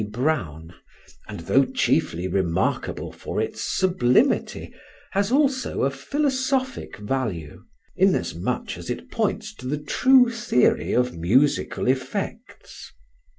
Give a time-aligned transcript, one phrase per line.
[0.11, 0.73] Brown,
[1.27, 4.73] and though chiefly remarkable for its sublimity,
[5.11, 11.85] has also a philosophic value, inasmuch as it points to the true theory of musical
[11.87, 12.91] effects.